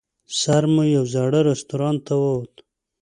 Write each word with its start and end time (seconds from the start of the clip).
سر 0.39 0.63
مو 0.73 0.83
یوه 0.95 1.09
زاړه 1.13 1.39
رستورانت 1.49 1.99
ته 2.07 2.13
ووت. 2.21 2.53